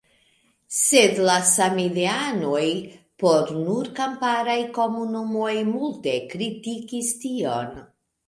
[0.75, 2.63] Sed la samideanoj
[3.23, 7.79] por nur kamparaj komunumoj multe kritikis tion.